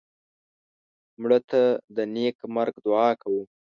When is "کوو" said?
3.21-3.43